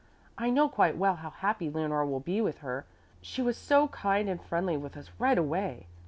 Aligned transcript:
I 0.35 0.49
know 0.49 0.67
quite 0.67 0.97
well 0.97 1.17
how 1.17 1.29
happy 1.29 1.69
Leonore 1.69 2.07
will 2.07 2.19
be 2.21 2.41
with 2.41 2.57
her. 2.65 2.87
She 3.21 3.43
was 3.43 3.55
so 3.55 3.87
kind 3.89 4.27
and 4.27 4.41
friendly 4.41 4.75
with 4.75 4.97
us 4.97 5.11
right 5.19 5.37
away. 5.37 5.85